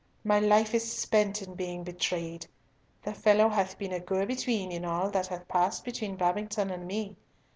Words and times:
My 0.23 0.39
life 0.39 0.73
is 0.73 0.91
spent 0.91 1.43
in 1.43 1.53
being 1.53 1.83
betrayed. 1.83 2.47
The 3.03 3.13
fellow 3.13 3.49
hath 3.49 3.77
been 3.77 3.93
a 3.93 3.99
go 3.99 4.25
between 4.25 4.71
in 4.71 4.83
all 4.83 5.11
that 5.11 5.27
hath 5.27 5.47
passed 5.47 5.85
between 5.85 6.15
Babington 6.15 6.71
and 6.71 6.87
me. 6.87 7.17